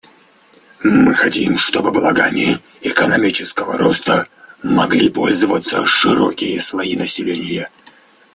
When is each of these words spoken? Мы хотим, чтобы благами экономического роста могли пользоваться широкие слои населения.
Мы 0.83 1.13
хотим, 1.13 1.55
чтобы 1.57 1.91
благами 1.91 2.57
экономического 2.81 3.77
роста 3.77 4.25
могли 4.63 5.09
пользоваться 5.11 5.85
широкие 5.85 6.59
слои 6.59 6.95
населения. 6.97 7.69